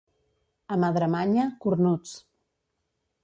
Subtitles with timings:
[0.75, 2.15] A Madremanya, cornuts.